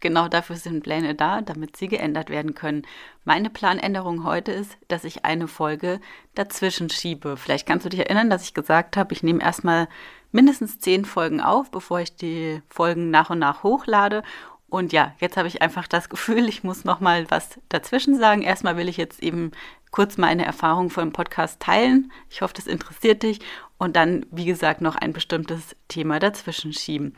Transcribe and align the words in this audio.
Genau 0.00 0.28
dafür 0.28 0.56
sind 0.56 0.82
Pläne 0.82 1.14
da, 1.14 1.42
damit 1.42 1.76
sie 1.76 1.88
geändert 1.88 2.30
werden 2.30 2.54
können. 2.54 2.86
Meine 3.24 3.50
Planänderung 3.50 4.24
heute 4.24 4.50
ist, 4.50 4.78
dass 4.88 5.04
ich 5.04 5.26
eine 5.26 5.46
Folge 5.46 6.00
dazwischen 6.34 6.88
schiebe. 6.88 7.36
Vielleicht 7.36 7.66
kannst 7.66 7.84
du 7.84 7.90
dich 7.90 8.00
erinnern, 8.00 8.30
dass 8.30 8.42
ich 8.42 8.54
gesagt 8.54 8.96
habe, 8.96 9.12
ich 9.12 9.22
nehme 9.22 9.42
erstmal 9.42 9.88
mindestens 10.32 10.78
zehn 10.80 11.04
Folgen 11.04 11.42
auf, 11.42 11.70
bevor 11.70 12.00
ich 12.00 12.16
die 12.16 12.62
Folgen 12.70 13.10
nach 13.10 13.28
und 13.28 13.38
nach 13.38 13.62
hochlade. 13.62 14.22
Und 14.70 14.92
ja, 14.92 15.14
jetzt 15.18 15.36
habe 15.36 15.48
ich 15.48 15.60
einfach 15.60 15.86
das 15.86 16.08
Gefühl, 16.08 16.48
ich 16.48 16.64
muss 16.64 16.84
noch 16.84 17.00
mal 17.00 17.30
was 17.30 17.60
dazwischen 17.68 18.18
sagen. 18.18 18.40
Erstmal 18.40 18.76
will 18.78 18.88
ich 18.88 18.96
jetzt 18.96 19.22
eben 19.22 19.50
kurz 19.90 20.16
meine 20.16 20.46
Erfahrung 20.46 20.88
vom 20.88 21.12
Podcast 21.12 21.60
teilen. 21.60 22.10
Ich 22.30 22.40
hoffe, 22.40 22.54
das 22.54 22.66
interessiert 22.66 23.22
dich. 23.22 23.40
Und 23.76 23.96
dann, 23.96 24.24
wie 24.30 24.44
gesagt, 24.44 24.80
noch 24.80 24.94
ein 24.94 25.12
bestimmtes 25.12 25.76
Thema 25.88 26.20
dazwischen 26.20 26.72
schieben 26.72 27.16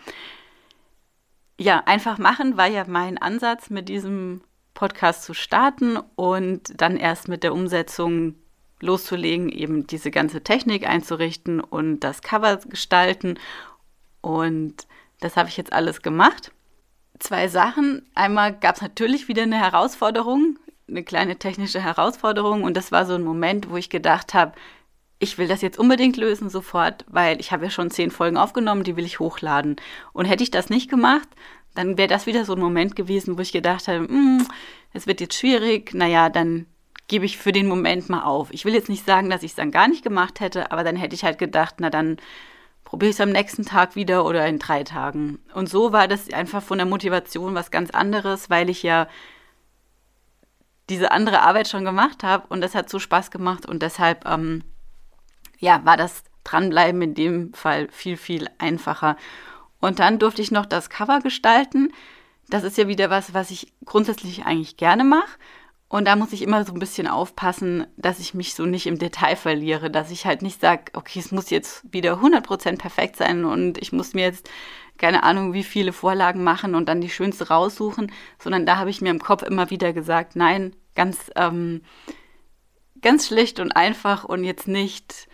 ja, 1.63 1.83
einfach 1.87 2.19
machen 2.19 2.57
war 2.57 2.67
ja 2.67 2.85
mein 2.87 3.19
Ansatz, 3.19 3.71
mit 3.71 3.89
diesem 3.89 4.43
Podcast 4.75 5.23
zu 5.23 5.35
starten 5.35 5.97
und 6.17 6.81
dann 6.81 6.97
erst 6.97 7.29
mit 7.29 7.43
der 7.43 7.55
Umsetzung 7.55 8.35
loszulegen, 8.81 9.49
eben 9.49 9.87
diese 9.87 10.11
ganze 10.11 10.43
Technik 10.43 10.89
einzurichten 10.89 11.61
und 11.61 12.01
das 12.01 12.21
Cover 12.21 12.57
gestalten. 12.57 13.39
Und 14.21 14.87
das 15.21 15.37
habe 15.37 15.49
ich 15.49 15.57
jetzt 15.57 15.73
alles 15.73 16.03
gemacht. 16.03 16.51
Zwei 17.21 17.47
Sachen. 17.47 18.11
Einmal 18.15 18.59
gab 18.59 18.77
es 18.77 18.83
natürlich 18.83 19.29
wieder 19.29 19.45
eine 19.45 19.59
Herausforderung, 19.59 20.59
eine 20.89 21.05
kleine 21.05 21.37
technische 21.37 21.81
Herausforderung. 21.81 22.65
Und 22.65 22.77
das 22.77 22.91
war 22.91 23.07
so 23.07 23.15
ein 23.15 23.23
Moment, 23.23 23.71
wo 23.71 23.77
ich 23.77 23.89
gedacht 23.89 24.35
habe, 24.35 24.53
ich 25.23 25.39
will 25.39 25.47
das 25.47 25.63
jetzt 25.63 25.79
unbedingt 25.79 26.17
lösen 26.17 26.51
sofort, 26.51 27.05
weil 27.09 27.39
ich 27.41 27.53
habe 27.53 27.65
ja 27.65 27.71
schon 27.71 27.93
zehn 27.93 28.11
Folgen 28.11 28.37
aufgenommen, 28.37 28.83
die 28.83 28.97
will 28.97 29.05
ich 29.05 29.21
hochladen. 29.21 29.77
Und 30.13 30.25
hätte 30.25 30.43
ich 30.43 30.51
das 30.51 30.69
nicht 30.69 30.91
gemacht, 30.91 31.29
dann 31.77 31.97
wäre 31.97 32.09
das 32.09 32.27
wieder 32.27 32.45
so 32.45 32.55
ein 32.55 32.61
Moment 32.61 32.97
gewesen, 32.97 33.39
wo 33.39 33.41
ich 33.41 33.53
gedacht 33.53 33.87
habe, 33.87 34.01
hm, 34.01 34.47
es 34.93 35.07
wird 35.07 35.21
jetzt 35.21 35.39
schwierig, 35.39 35.95
naja, 35.95 36.29
dann 36.29 36.67
gebe 37.07 37.25
ich 37.25 37.39
für 37.39 37.53
den 37.53 37.69
Moment 37.69 38.09
mal 38.09 38.25
auf. 38.25 38.49
Ich 38.51 38.65
will 38.65 38.75
jetzt 38.75 38.89
nicht 38.89 39.07
sagen, 39.07 39.31
dass 39.31 39.45
ich 39.45 39.53
es 39.53 39.57
dann 39.57 39.71
gar 39.71 39.87
nicht 39.87 40.03
gemacht 40.03 40.41
hätte, 40.41 40.73
aber 40.73 40.83
dann 40.83 40.97
hätte 40.97 41.15
ich 41.15 41.23
halt 41.23 41.39
gedacht, 41.39 41.77
na 41.79 41.89
dann 41.89 42.17
probiere 42.83 43.11
ich 43.11 43.17
es 43.17 43.21
am 43.21 43.31
nächsten 43.31 43.65
Tag 43.65 43.95
wieder 43.95 44.25
oder 44.25 44.45
in 44.49 44.59
drei 44.59 44.83
Tagen. 44.83 45.39
Und 45.55 45.69
so 45.69 45.93
war 45.93 46.09
das 46.09 46.33
einfach 46.33 46.63
von 46.63 46.79
der 46.79 46.87
Motivation 46.87 47.55
was 47.55 47.71
ganz 47.71 47.91
anderes, 47.91 48.51
weil 48.51 48.69
ich 48.69 48.83
ja 48.83 49.07
diese 50.91 51.13
andere 51.13 51.43
Arbeit 51.43 51.69
schon 51.69 51.85
gemacht 51.85 52.25
habe 52.25 52.49
und 52.49 52.61
das 52.61 52.75
hat 52.75 52.91
so 52.91 52.99
Spaß 52.99 53.31
gemacht 53.31 53.67
und 53.67 53.83
deshalb 53.83 54.27
ähm, 54.27 54.65
ja, 55.63 55.81
war 55.85 55.97
das 55.97 56.25
Dranbleiben 56.45 57.01
in 57.01 57.15
dem 57.15 57.55
Fall 57.55 57.89
viel, 57.91 58.17
viel 58.17 58.49
einfacher. 58.59 59.17
Und 59.81 60.01
dann 60.01 60.19
durfte 60.19 60.43
ich 60.43 60.51
noch 60.51 60.67
das 60.67 60.91
Cover 60.91 61.21
gestalten. 61.21 61.93
Das 62.51 62.65
ist 62.65 62.77
ja 62.77 62.89
wieder 62.89 63.11
was, 63.11 63.33
was 63.33 63.51
ich 63.53 63.73
grundsätzlich 63.85 64.45
eigentlich 64.45 64.77
gerne 64.77 65.05
mache. 65.05 65.39
Und 65.89 66.07
da 66.07 66.17
muss 66.17 66.33
ich 66.33 66.43
immer 66.43 66.65
so 66.65 66.73
ein 66.73 66.81
bisschen 66.81 67.07
aufpassen, 67.07 67.87
dass 67.97 68.19
ich 68.19 68.35
mich 68.35 68.55
so 68.55 68.67
nicht 68.67 68.87
im 68.87 68.99
Detail 68.99 69.37
verliere, 69.37 69.91
dass 69.91 70.11
ich 70.11 70.27
halt 70.27 70.43
nicht 70.43 70.61
sage, 70.61 70.85
okay, 70.95 71.21
es 71.21 71.31
muss 71.31 71.51
jetzt 71.51 71.85
wieder 71.93 72.15
100% 72.15 72.79
perfekt 72.79 73.17
sein 73.17 73.45
und 73.45 73.79
ich 73.79 73.93
muss 73.93 74.15
mir 74.15 74.25
jetzt 74.25 74.49
keine 74.99 75.23
Ahnung, 75.23 75.53
wie 75.53 75.65
viele 75.65 75.93
Vorlagen 75.93 76.43
machen 76.43 76.75
und 76.75 76.89
dann 76.89 77.01
die 77.01 77.11
schönste 77.11 77.49
raussuchen, 77.49 78.11
sondern 78.39 78.67
da 78.67 78.79
habe 78.79 78.91
ich 78.91 79.01
mir 79.01 79.11
im 79.11 79.21
Kopf 79.21 79.43
immer 79.43 79.71
wieder 79.71 79.93
gesagt, 79.93 80.35
nein, 80.35 80.75
ganz, 80.95 81.31
ähm, 81.37 81.83
ganz 83.01 83.27
schlicht 83.27 83.61
und 83.61 83.73
einfach 83.73 84.25
und 84.25 84.45
jetzt 84.45 84.69
nicht 84.69 85.29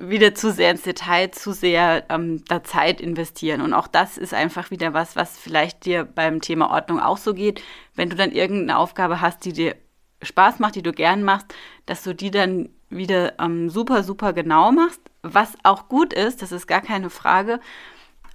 wieder 0.00 0.34
zu 0.34 0.50
sehr 0.50 0.70
ins 0.70 0.82
Detail, 0.82 1.30
zu 1.30 1.52
sehr 1.52 2.04
ähm, 2.08 2.42
da 2.48 2.64
Zeit 2.64 3.00
investieren. 3.00 3.60
Und 3.60 3.74
auch 3.74 3.86
das 3.86 4.16
ist 4.16 4.32
einfach 4.32 4.70
wieder 4.70 4.94
was, 4.94 5.14
was 5.14 5.38
vielleicht 5.38 5.84
dir 5.84 6.04
beim 6.04 6.40
Thema 6.40 6.70
Ordnung 6.70 7.00
auch 7.00 7.18
so 7.18 7.34
geht. 7.34 7.62
Wenn 7.94 8.08
du 8.08 8.16
dann 8.16 8.32
irgendeine 8.32 8.78
Aufgabe 8.78 9.20
hast, 9.20 9.44
die 9.44 9.52
dir 9.52 9.76
Spaß 10.22 10.58
macht, 10.58 10.74
die 10.74 10.82
du 10.82 10.92
gern 10.92 11.22
machst, 11.22 11.54
dass 11.86 12.02
du 12.02 12.14
die 12.14 12.30
dann 12.30 12.70
wieder 12.88 13.38
ähm, 13.38 13.68
super, 13.68 14.02
super 14.02 14.32
genau 14.32 14.72
machst, 14.72 15.00
was 15.22 15.52
auch 15.62 15.88
gut 15.88 16.12
ist, 16.12 16.42
das 16.42 16.50
ist 16.50 16.66
gar 16.66 16.80
keine 16.80 17.10
Frage, 17.10 17.60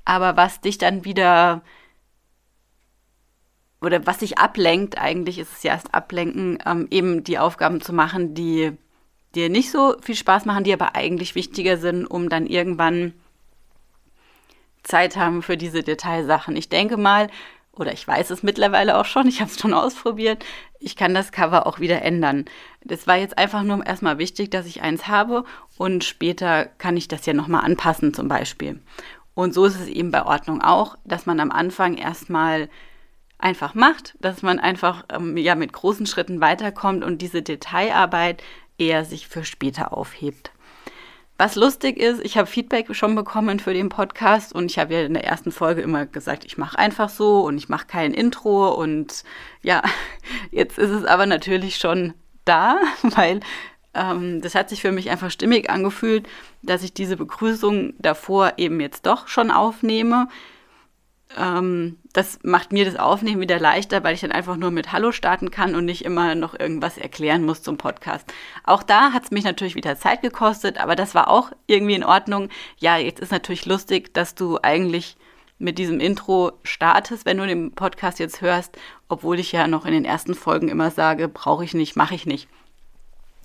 aber 0.06 0.38
was 0.38 0.62
dich 0.62 0.78
dann 0.78 1.04
wieder 1.04 1.62
oder 3.82 4.06
was 4.08 4.20
dich 4.20 4.38
ablenkt, 4.38 4.98
eigentlich 4.98 5.38
ist 5.38 5.52
es 5.52 5.64
ja 5.64 5.74
erst 5.74 5.94
ablenken, 5.94 6.60
ähm, 6.66 6.88
eben 6.90 7.24
die 7.24 7.38
Aufgaben 7.38 7.82
zu 7.82 7.92
machen, 7.92 8.34
die 8.34 8.78
dir 9.36 9.50
nicht 9.50 9.72
so 9.72 9.96
viel 10.02 10.16
Spaß 10.16 10.46
machen, 10.46 10.64
die 10.64 10.74
aber 10.74 10.96
eigentlich 10.96 11.36
wichtiger 11.36 11.78
sind, 11.78 12.06
um 12.06 12.30
dann 12.30 12.48
irgendwann 12.48 13.14
Zeit 14.84 15.18
haben 15.18 15.42
für 15.42 15.58
diese 15.58 15.84
Detailsachen. 15.84 16.56
Ich 16.56 16.70
denke 16.70 16.98
mal, 16.98 17.30
oder 17.74 17.92
ich 17.92 18.08
weiß 18.08 18.30
es 18.30 18.44
mittlerweile 18.44 18.98
auch 18.98 19.06
schon, 19.06 19.28
ich 19.28 19.42
habe 19.42 19.52
es 19.52 19.60
schon 19.60 19.74
ausprobiert, 19.74 20.46
ich 20.80 20.96
kann 20.96 21.14
das 21.14 21.32
Cover 21.32 21.68
auch 21.68 21.80
wieder 21.80 22.02
ändern. 22.02 22.46
Das 22.84 23.08
war 23.08 23.18
jetzt 23.18 23.38
einfach 23.38 23.64
nur 23.64 23.86
erstmal 23.86 24.18
wichtig, 24.18 24.52
dass 24.52 24.66
ich 24.66 24.82
eins 24.82 25.08
habe 25.08 25.44
und 25.78 26.04
später 26.04 26.66
kann 26.66 26.96
ich 26.98 27.08
das 27.08 27.26
ja 27.26 27.34
nochmal 27.34 27.66
anpassen 27.66 28.14
zum 28.14 28.28
Beispiel. 28.28 28.80
Und 29.34 29.54
so 29.54 29.66
ist 29.66 29.80
es 29.80 29.88
eben 29.88 30.12
bei 30.12 30.26
Ordnung 30.26 30.62
auch, 30.62 30.98
dass 31.04 31.26
man 31.26 31.40
am 31.40 31.52
Anfang 31.52 31.98
erstmal 31.98 32.70
einfach 33.38 33.74
macht, 33.74 34.16
dass 34.22 34.42
man 34.42 34.60
einfach 34.60 35.04
ähm, 35.12 35.36
ja 35.36 35.56
mit 35.56 35.74
großen 35.74 36.06
Schritten 36.06 36.40
weiterkommt 36.40 37.04
und 37.04 37.22
diese 37.22 37.42
Detailarbeit 37.42 38.42
eher 38.78 39.06
sich 39.06 39.28
für 39.28 39.44
später 39.44 39.98
aufhebt. 39.98 40.52
Was 41.38 41.56
lustig 41.56 41.98
ist, 41.98 42.24
ich 42.24 42.38
habe 42.38 42.48
Feedback 42.48 42.96
schon 42.96 43.14
bekommen 43.14 43.60
für 43.60 43.74
den 43.74 43.90
Podcast 43.90 44.54
und 44.54 44.72
ich 44.72 44.80
habe 44.80 44.94
ja 44.94 45.02
in 45.02 45.14
der 45.14 45.26
ersten 45.26 45.52
Folge 45.52 45.82
immer 45.82 46.06
gesagt, 46.06 46.46
ich 46.46 46.58
mache 46.58 46.80
einfach 46.80 47.10
so 47.10 47.42
und 47.42 47.58
ich 47.58 47.68
mache 47.68 47.88
kein 47.88 48.14
Intro 48.14 48.70
und 48.74 49.26
ja, 49.62 49.84
jetzt 50.52 50.78
ist 50.78 50.92
es 50.92 51.04
aber 51.04 51.26
natürlich 51.26 51.76
schon 51.76 52.14
da, 52.46 52.78
weil 53.02 53.42
ähm, 53.94 54.42
das 54.42 54.56
hat 54.56 54.70
sich 54.70 54.82
für 54.82 54.94
mich 54.94 55.10
einfach 55.10 55.30
stimmig 55.30 55.70
angefühlt, 55.70 56.26
dass 56.62 56.84
ich 56.84 56.94
diese 56.94 57.18
Begrüßung 57.18 57.94
davor 58.00 58.54
eben 58.56 58.80
jetzt 58.80 59.06
doch 59.06 59.28
schon 59.28 59.52
aufnehme 59.52 60.30
ähm, 61.38 61.98
das 62.14 62.40
macht 62.44 62.72
mir 62.72 62.86
das 62.86 62.96
Aufnehmen 62.96 63.42
wieder 63.42 63.60
leichter, 63.60 64.04
weil 64.04 64.14
ich 64.14 64.22
dann 64.22 64.32
einfach 64.32 64.56
nur 64.58 64.72
mit 64.72 64.92
Hallo 64.92 65.12
starten 65.12 65.52
kann 65.52 65.76
und 65.76 65.86
nicht 65.86 66.06
immer 66.06 66.36
noch 66.36 66.58
irgendwas 66.58 66.98
erklären 66.98 67.46
muss 67.46 67.62
zum 67.62 67.78
Podcast. 67.78 68.32
Auch 68.64 68.84
da 68.84 69.12
hat 69.12 69.24
es 69.26 69.32
mich 69.32 69.44
natürlich 69.44 69.76
wieder 69.76 69.98
Zeit 69.98 70.22
gekostet, 70.22 70.78
aber 70.78 70.96
das 70.96 71.16
war 71.16 71.30
auch 71.30 71.52
irgendwie 71.68 71.96
in 71.96 72.04
Ordnung. 72.04 72.50
Ja, 72.78 72.98
jetzt 72.98 73.20
ist 73.20 73.32
natürlich 73.32 73.66
lustig, 73.66 74.14
dass 74.14 74.36
du 74.36 74.60
eigentlich 74.62 75.18
mit 75.58 75.78
diesem 75.78 76.00
Intro 76.00 76.54
startest, 76.64 77.26
wenn 77.26 77.38
du 77.38 77.48
den 77.48 77.72
Podcast 77.72 78.20
jetzt 78.20 78.42
hörst, 78.42 78.78
obwohl 79.08 79.40
ich 79.40 79.52
ja 79.52 79.68
noch 79.68 79.86
in 79.86 79.94
den 79.94 80.06
ersten 80.06 80.36
Folgen 80.36 80.70
immer 80.70 80.92
sage, 80.92 81.28
brauche 81.28 81.64
ich 81.64 81.74
nicht, 81.74 81.96
mache 81.96 82.16
ich 82.16 82.26
nicht. 82.26 82.48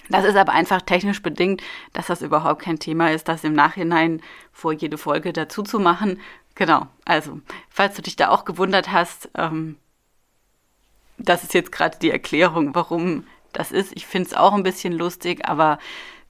Das 0.09 0.25
ist 0.25 0.35
aber 0.35 0.53
einfach 0.53 0.83
technisch 0.83 1.23
bedingt, 1.23 1.63
dass 1.93 2.09
das 2.09 2.21
überhaupt 2.21 2.63
kein 2.63 2.81
Thema 2.81 3.13
ist, 3.13 3.29
das 3.29 3.45
im 3.45 3.53
Nachhinein 3.53 4.21
vor 4.53 4.73
jede 4.73 4.99
Folge 4.99 5.33
dazu 5.33 5.63
zu 5.63 5.79
machen, 5.79 6.21
Genau, 6.55 6.87
also, 7.05 7.41
falls 7.69 7.97
du 7.97 8.03
dich 8.03 8.17
da 8.17 8.29
auch 8.29 8.45
gewundert 8.45 8.93
hast, 8.93 9.31
ähm, 9.35 9.77
das 11.19 11.43
ist 11.43 11.55
jetzt 11.55 11.73
gerade 11.73 11.99
die 11.99 12.11
Erklärung, 12.11 12.75
warum 12.75 13.25
das 13.53 13.73
ist. 13.73 13.93
Ich 13.95 14.07
finde 14.07 14.29
es 14.29 14.35
auch 14.35 14.53
ein 14.53 14.63
bisschen 14.63 14.93
lustig, 14.93 15.47
aber 15.49 15.79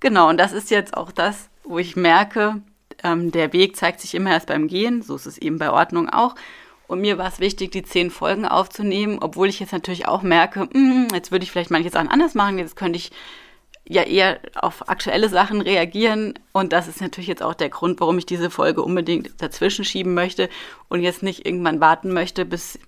genau, 0.00 0.28
und 0.28 0.38
das 0.38 0.52
ist 0.52 0.70
jetzt 0.70 0.96
auch 0.96 1.12
das, 1.12 1.48
wo 1.64 1.78
ich 1.78 1.96
merke, 1.96 2.62
ähm, 3.02 3.30
der 3.32 3.52
Weg 3.52 3.76
zeigt 3.76 4.00
sich 4.00 4.14
immer 4.14 4.30
erst 4.30 4.46
beim 4.46 4.68
Gehen, 4.68 5.02
so 5.02 5.16
ist 5.16 5.26
es 5.26 5.38
eben 5.38 5.58
bei 5.58 5.70
Ordnung 5.70 6.08
auch. 6.08 6.34
Und 6.86 7.00
mir 7.00 7.18
war 7.18 7.28
es 7.28 7.38
wichtig, 7.38 7.70
die 7.70 7.84
zehn 7.84 8.10
Folgen 8.10 8.46
aufzunehmen, 8.46 9.18
obwohl 9.20 9.48
ich 9.48 9.60
jetzt 9.60 9.72
natürlich 9.72 10.08
auch 10.08 10.22
merke, 10.22 10.60
mh, 10.64 10.70
hm, 10.72 11.08
jetzt 11.12 11.30
würde 11.30 11.44
ich 11.44 11.52
vielleicht 11.52 11.70
manche 11.70 11.90
Sachen 11.90 12.08
anders 12.08 12.34
machen, 12.34 12.58
jetzt 12.58 12.74
könnte 12.74 12.98
ich 12.98 13.12
ja 13.86 14.02
eher 14.02 14.40
auf 14.54 14.88
aktuelle 14.88 15.28
Sachen 15.28 15.60
reagieren. 15.60 16.34
Und 16.52 16.72
das 16.72 16.88
ist 16.88 17.00
natürlich 17.00 17.28
jetzt 17.28 17.42
auch 17.42 17.54
der 17.54 17.70
Grund, 17.70 18.00
warum 18.00 18.18
ich 18.18 18.26
diese 18.26 18.50
Folge 18.50 18.82
unbedingt 18.82 19.40
dazwischen 19.42 19.84
schieben 19.84 20.14
möchte 20.14 20.48
und 20.88 21.02
jetzt 21.02 21.22
nicht 21.22 21.46
irgendwann 21.46 21.80
warten 21.80 22.12
möchte, 22.12 22.44
bis 22.44 22.78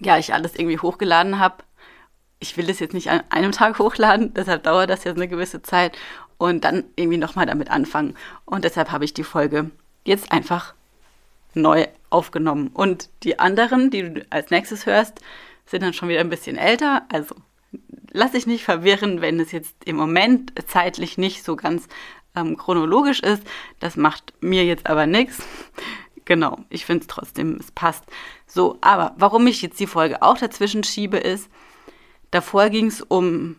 ja, 0.00 0.18
ich 0.18 0.34
alles 0.34 0.56
irgendwie 0.56 0.78
hochgeladen 0.78 1.38
habe. 1.38 1.62
Ich 2.38 2.56
will 2.56 2.66
das 2.66 2.80
jetzt 2.80 2.94
nicht 2.94 3.10
an 3.10 3.22
einem 3.30 3.52
Tag 3.52 3.78
hochladen, 3.78 4.34
deshalb 4.34 4.64
dauert 4.64 4.90
das 4.90 5.04
jetzt 5.04 5.16
eine 5.16 5.28
gewisse 5.28 5.62
Zeit 5.62 5.96
und 6.38 6.64
dann 6.64 6.84
irgendwie 6.96 7.18
nochmal 7.18 7.46
damit 7.46 7.70
anfangen. 7.70 8.14
Und 8.44 8.64
deshalb 8.64 8.90
habe 8.92 9.04
ich 9.04 9.14
die 9.14 9.24
Folge 9.24 9.70
jetzt 10.04 10.32
einfach 10.32 10.74
neu 11.54 11.86
aufgenommen. 12.10 12.68
Und 12.74 13.08
die 13.22 13.38
anderen, 13.38 13.90
die 13.90 14.02
du 14.02 14.26
als 14.30 14.50
nächstes 14.50 14.86
hörst, 14.86 15.20
sind 15.64 15.82
dann 15.82 15.92
schon 15.92 16.08
wieder 16.08 16.20
ein 16.20 16.28
bisschen 16.28 16.56
älter. 16.56 17.02
Also 17.10 17.34
lass 18.16 18.32
dich 18.32 18.46
nicht 18.46 18.64
verwirren, 18.64 19.20
wenn 19.20 19.38
es 19.38 19.52
jetzt 19.52 19.74
im 19.84 19.96
Moment 19.96 20.52
zeitlich 20.66 21.18
nicht 21.18 21.44
so 21.44 21.54
ganz 21.54 21.86
ähm, 22.34 22.56
chronologisch 22.56 23.20
ist. 23.20 23.42
Das 23.78 23.96
macht 23.96 24.34
mir 24.40 24.64
jetzt 24.64 24.86
aber 24.88 25.06
nichts. 25.06 25.42
Genau, 26.24 26.58
ich 26.70 26.84
finde 26.84 27.02
es 27.02 27.06
trotzdem, 27.06 27.56
es 27.60 27.70
passt. 27.70 28.04
So, 28.46 28.78
aber 28.80 29.14
warum 29.16 29.46
ich 29.46 29.62
jetzt 29.62 29.78
die 29.78 29.86
Folge 29.86 30.22
auch 30.22 30.36
dazwischen 30.36 30.82
schiebe, 30.82 31.18
ist, 31.18 31.48
davor 32.32 32.68
ging 32.68 32.86
es 32.86 33.00
um 33.00 33.56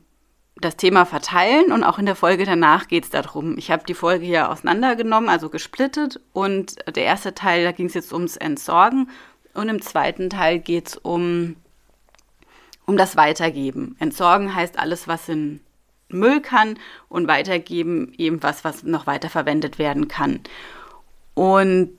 das 0.59 0.75
Thema 0.75 1.05
Verteilen 1.05 1.71
und 1.71 1.83
auch 1.83 1.99
in 1.99 2.05
der 2.05 2.15
Folge 2.15 2.43
danach 2.43 2.87
geht 2.87 3.05
es 3.05 3.09
darum. 3.09 3.57
Ich 3.57 3.71
habe 3.71 3.85
die 3.85 3.93
Folge 3.93 4.25
hier 4.25 4.49
auseinandergenommen, 4.49 5.29
also 5.29 5.49
gesplittet 5.49 6.19
und 6.33 6.75
der 6.93 7.03
erste 7.03 7.33
Teil, 7.33 7.63
da 7.63 7.71
ging 7.71 7.85
es 7.85 7.93
jetzt 7.93 8.11
ums 8.11 8.37
Entsorgen 8.37 9.09
und 9.53 9.69
im 9.69 9.81
zweiten 9.81 10.29
Teil 10.29 10.59
geht 10.59 10.87
es 10.89 10.97
um, 10.97 11.55
um 12.87 12.97
das 12.97 13.15
Weitergeben. 13.15 13.95
Entsorgen 13.99 14.55
heißt 14.55 14.79
alles, 14.79 15.07
was 15.07 15.29
in 15.29 15.59
Müll 16.09 16.41
kann 16.41 16.79
und 17.09 17.27
weitergeben 17.27 18.13
eben 18.17 18.41
was, 18.41 18.63
was 18.63 18.83
noch 18.83 19.05
weiterverwendet 19.05 19.77
werden 19.77 20.07
kann. 20.07 20.39
Und 21.33 21.93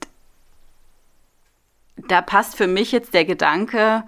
da 1.95 2.21
passt 2.21 2.55
für 2.55 2.67
mich 2.67 2.91
jetzt 2.91 3.13
der 3.13 3.23
Gedanke, 3.23 4.03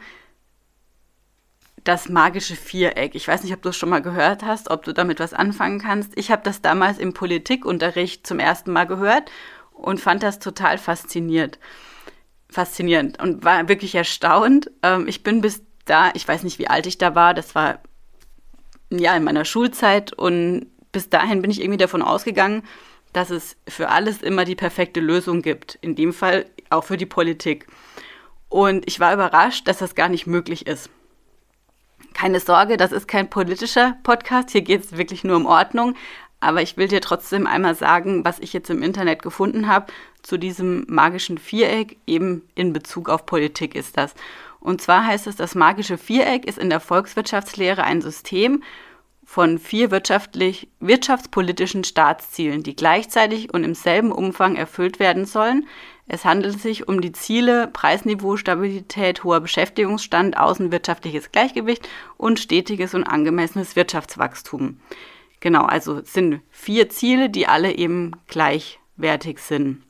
das 1.84 2.10
magische 2.10 2.56
Viereck. 2.56 3.16
Ich 3.16 3.28
weiß 3.28 3.44
nicht, 3.44 3.54
ob 3.54 3.62
du 3.62 3.70
es 3.70 3.78
schon 3.78 3.90
mal 3.90 4.02
gehört 4.02 4.44
hast, 4.44 4.70
ob 4.70 4.84
du 4.84 4.94
damit 4.94 5.20
was 5.20 5.34
anfangen 5.34 5.80
kannst. 5.80 6.18
Ich 6.18 6.32
habe 6.32 6.44
das 6.44 6.62
damals 6.62 6.98
im 6.98 7.14
Politikunterricht 7.14 8.26
zum 8.26 8.40
ersten 8.40 8.72
Mal 8.72 8.86
gehört 8.86 9.32
und 9.72 10.00
fand 10.00 10.24
das 10.24 10.40
total 10.40 10.78
fasziniert. 10.78 11.60
Faszinierend 12.50 13.22
und 13.22 13.44
war 13.44 13.68
wirklich 13.68 13.96
erstaunt. 13.96 14.70
Ähm, 14.84 15.08
ich 15.08 15.24
bin 15.24 15.42
bis 15.42 15.64
da, 15.86 16.12
ich 16.14 16.28
weiß 16.28 16.44
nicht, 16.44 16.60
wie 16.60 16.68
alt 16.68 16.86
ich 16.88 16.98
da 16.98 17.16
war, 17.16 17.34
das 17.34 17.56
war 17.56 17.80
ja 18.90 19.16
in 19.16 19.24
meiner 19.24 19.46
Schulzeit 19.46 20.14
und 20.14 20.68
bis 20.92 21.10
dahin 21.10 21.42
bin 21.42 21.52
ich 21.52 21.62
irgendwie 21.62 21.78
davon 21.78 22.02
ausgegangen, 22.02 22.64
dass 23.14 23.30
es 23.30 23.58
für 23.68 23.90
alles 23.90 24.22
immer 24.22 24.46
die 24.46 24.56
perfekte 24.56 25.00
Lösung 25.00 25.42
gibt. 25.42 25.78
In 25.82 25.96
dem 25.96 26.14
Fall 26.14 26.46
auch 26.70 26.84
für 26.84 26.98
die 26.98 27.06
Politik. 27.06 27.68
Und 28.50 28.88
ich 28.88 29.00
war 29.00 29.14
überrascht, 29.14 29.68
dass 29.68 29.80
das 29.80 29.96
gar 29.96 30.10
nicht 30.10 30.28
möglich 30.28 30.68
ist. 30.68 30.90
Keine 32.14 32.40
Sorge, 32.40 32.78
das 32.78 32.92
ist 32.92 33.08
kein 33.08 33.30
politischer 33.30 33.98
Podcast. 34.04 34.52
Hier 34.52 34.62
geht 34.62 34.84
es 34.84 34.98
wirklich 34.98 35.24
nur 35.24 35.38
um 35.38 35.46
Ordnung. 35.46 35.96
Aber 36.42 36.62
ich 36.62 36.76
will 36.76 36.88
dir 36.88 37.02
trotzdem 37.02 37.46
einmal 37.46 37.76
sagen, 37.76 38.26
was 38.26 38.40
ich 38.40 38.52
jetzt 38.52 38.70
im 38.70 38.82
Internet 38.82 39.22
gefunden 39.22 39.68
habe 39.68 39.94
zu 40.24 40.38
diesem 40.38 40.86
magischen 40.88 41.38
Viereck, 41.38 41.98
eben 42.08 42.48
in 42.56 42.74
Bezug 42.74 43.10
auf 43.10 43.26
Politik 43.26 43.76
ist 43.76 43.96
das. 43.96 44.16
Und 44.62 44.82
zwar 44.82 45.06
heißt 45.06 45.28
es, 45.28 45.36
das 45.36 45.56
magische 45.56 45.98
Viereck 45.98 46.46
ist 46.46 46.58
in 46.58 46.70
der 46.70 46.80
Volkswirtschaftslehre 46.80 47.84
ein 47.84 48.02
System, 48.02 48.64
von 49.32 49.60
vier 49.60 49.92
wirtschaftlich, 49.92 50.68
wirtschaftspolitischen 50.82 51.86
Staatszielen, 51.86 52.64
die 52.64 52.76
gleichzeitig 52.76 53.54
und 53.54 53.64
im 53.64 53.76
selben 53.76 54.12
Umfang 54.12 54.58
erfüllt 54.58 55.00
werden 55.00 55.26
sollen. 55.26 55.68
Es 56.06 56.26
handelt 56.26 56.60
sich 56.60 56.90
um 56.90 57.00
die 57.00 57.14
Ziele 57.14 57.68
Preisniveau, 57.68 58.36
Stabilität, 58.36 59.24
hoher 59.24 59.40
Beschäftigungsstand, 59.40 60.38
außenwirtschaftliches 60.38 61.32
Gleichgewicht 61.32 61.88
und 62.18 62.40
stetiges 62.40 62.94
und 62.94 63.06
angemessenes 63.06 63.78
Wirtschaftswachstum. 63.78 64.82
Genau, 65.40 65.64
also 65.64 66.02
sind 66.04 66.42
vier 66.50 66.90
Ziele, 66.90 67.30
die 67.30 67.48
alle 67.48 67.74
eben 67.74 68.12
gleichwertig 68.28 69.40
sind. 69.40 69.82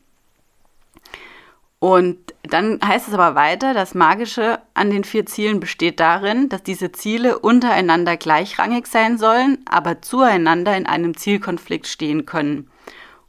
Und 1.82 2.36
dann 2.44 2.80
heißt 2.86 3.08
es 3.08 3.14
aber 3.16 3.34
weiter, 3.34 3.74
das 3.74 3.96
Magische 3.96 4.60
an 4.76 4.92
den 4.92 5.04
vier 5.04 5.26
Zielen 5.26 5.60
besteht 5.60 6.00
darin, 6.00 6.48
dass 6.48 6.62
diese 6.62 6.92
Ziele 6.92 7.40
untereinander 7.40 8.18
gleichrangig 8.18 8.86
sein 8.86 9.18
sollen, 9.18 9.58
aber 9.66 10.00
zueinander 10.00 10.78
in 10.78 10.86
einem 10.86 11.18
Zielkonflikt 11.18 11.88
stehen 11.88 12.28
können. 12.28 12.70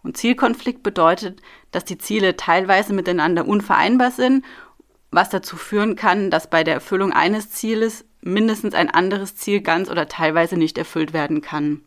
Und 0.02 0.18
Zielkonflikt 0.18 0.82
bedeutet, 0.82 1.40
dass 1.70 1.86
die 1.86 1.96
Ziele 1.96 2.36
teilweise 2.36 2.92
miteinander 2.92 3.48
unvereinbar 3.48 4.10
sind, 4.10 4.44
was 5.10 5.30
dazu 5.30 5.56
führen 5.56 5.96
kann, 5.96 6.30
dass 6.30 6.50
bei 6.50 6.62
der 6.62 6.74
Erfüllung 6.74 7.10
eines 7.10 7.48
Zieles 7.48 8.04
mindestens 8.20 8.74
ein 8.74 8.90
anderes 8.90 9.34
Ziel 9.34 9.62
ganz 9.62 9.88
oder 9.88 10.08
teilweise 10.08 10.58
nicht 10.58 10.76
erfüllt 10.76 11.14
werden 11.14 11.40
kann. 11.40 11.80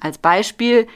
Als 0.00 0.16
Beispiel, 0.16 0.86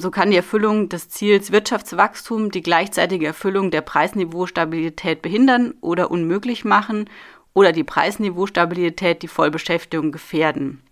so 0.00 0.10
kann 0.10 0.30
die 0.30 0.36
Erfüllung 0.36 0.88
des 0.88 1.08
Ziels 1.08 1.52
Wirtschaftswachstum 1.52 2.50
die 2.50 2.62
gleichzeitige 2.62 3.26
Erfüllung 3.26 3.70
der 3.70 3.80
Preisniveaustabilität 3.80 5.22
behindern 5.22 5.74
oder 5.80 6.10
unmöglich 6.10 6.64
machen 6.64 7.08
oder 7.54 7.72
die 7.72 7.84
Preisniveaustabilität 7.84 9.22
die 9.22 9.28
Vollbeschäftigung 9.28 10.12
gefährden. 10.12 10.82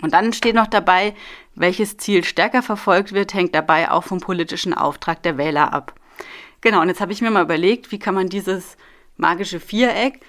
Und 0.00 0.12
dann 0.12 0.32
steht 0.32 0.54
noch 0.54 0.66
dabei, 0.66 1.14
welches 1.54 1.96
Ziel 1.96 2.24
stärker 2.24 2.62
verfolgt 2.62 3.12
wird, 3.12 3.34
hängt 3.34 3.54
dabei 3.54 3.90
auch 3.90 4.04
vom 4.04 4.20
politischen 4.20 4.74
Auftrag 4.74 5.22
der 5.22 5.38
Wähler 5.38 5.72
ab. 5.72 5.94
Genau, 6.60 6.80
und 6.80 6.88
jetzt 6.88 7.00
habe 7.00 7.12
ich 7.12 7.20
mir 7.20 7.30
mal 7.30 7.42
überlegt, 7.42 7.90
wie 7.90 7.98
kann 7.98 8.14
man 8.14 8.28
dieses 8.28 8.76
magische 9.16 9.60
Viereck 9.60 10.20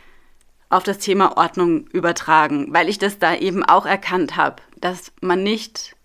auf 0.70 0.84
das 0.84 1.00
Thema 1.00 1.38
Ordnung 1.38 1.88
übertragen, 1.88 2.68
weil 2.72 2.90
ich 2.90 3.00
das 3.00 3.20
da 3.20 3.36
eben 3.36 3.64
auch 3.64 3.86
erkannt 3.86 4.36
habe, 4.36 4.62
dass 4.78 5.12
man 5.22 5.44
nicht 5.44 5.96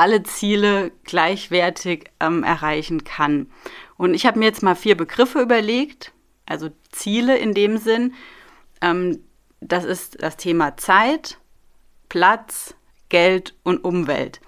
alle 0.00 0.22
Ziele 0.22 0.92
gleichwertig 1.04 2.06
ähm, 2.20 2.42
erreichen 2.42 3.04
kann. 3.04 3.50
Und 3.98 4.14
ich 4.14 4.24
habe 4.24 4.38
mir 4.38 4.46
jetzt 4.46 4.62
mal 4.62 4.74
vier 4.74 4.96
Begriffe 4.96 5.42
überlegt, 5.42 6.12
also 6.46 6.70
Ziele 6.90 7.36
in 7.36 7.52
dem 7.52 7.76
Sinn. 7.76 8.14
Ähm, 8.80 9.22
das 9.60 9.84
ist 9.84 10.22
das 10.22 10.38
Thema 10.38 10.78
Zeit, 10.78 11.36
Platz, 12.08 12.74
Geld 13.10 13.54
und 13.62 13.84
Umwelt. 13.84 14.40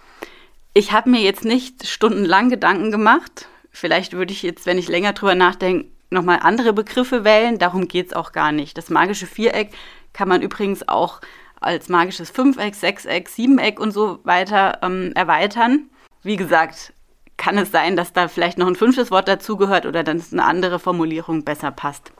Ich 0.73 0.93
habe 0.93 1.11
mir 1.11 1.21
jetzt 1.21 1.45
nicht 1.45 1.87
stundenlang 1.87 2.49
Gedanken 2.49 2.91
gemacht. 2.91 3.47
Vielleicht 3.71 4.15
würde 4.15 4.33
ich 4.33 4.43
jetzt, 4.43 4.65
wenn 4.65 4.79
ich 4.79 4.89
länger 4.89 5.13
drüber 5.13 5.35
nachdenke, 5.35 5.91
nochmal 6.09 6.39
andere 6.41 6.73
Begriffe 6.73 7.25
wählen. 7.25 7.59
Darum 7.59 7.89
geht 7.89 8.07
es 8.07 8.13
auch 8.15 8.33
gar 8.33 8.53
nicht. 8.53 8.79
Das 8.79 8.89
magische 8.89 9.27
Viereck 9.27 9.73
kann 10.15 10.29
man 10.29 10.41
übrigens 10.41 10.89
auch 10.89 11.21
als 11.65 11.89
magisches 11.89 12.31
Fünfeck, 12.31 12.75
Sechseck, 12.75 13.29
Siebeneck 13.29 13.81
und 13.81 13.93
so 13.93 14.21
weiter 14.25 14.79
ähm, 14.83 15.13
erweitern. 15.15 15.91
Wie 16.23 16.37
gesagt, 16.37 16.93
kann 17.37 17.59
es 17.59 17.73
sein, 17.73 17.97
dass 17.97 18.13
da 18.13 18.29
vielleicht 18.29 18.59
noch 18.59 18.67
ein 18.67 18.77
fünftes 18.77 19.11
Wort 19.11 19.29
dazugehört 19.29 19.87
oder 19.87 20.05
dann 20.05 20.23
eine 20.33 20.45
andere 20.45 20.79
Formulierung 20.79 21.45
besser 21.45 21.71
passt. 21.71 22.13